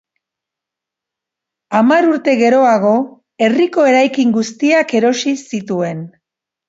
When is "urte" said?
2.13-2.35